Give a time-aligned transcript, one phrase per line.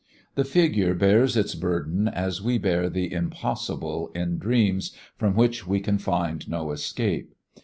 [0.33, 5.79] The figure bears its burden as we bear the impossible in dreams from which we
[5.79, 7.35] can find no escape.